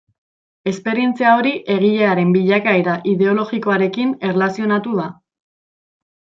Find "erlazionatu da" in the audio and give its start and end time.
4.33-5.09